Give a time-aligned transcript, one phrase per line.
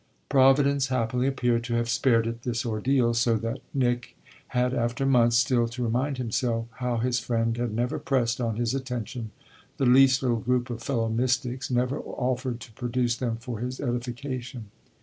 [0.29, 5.37] Providence happily appeared to have spared it this ordeal; so that Nick had after months
[5.37, 9.29] still to remind himself how his friend had never pressed on his attention
[9.77, 14.71] the least little group of fellow mystics, never offered to produce them for his edification.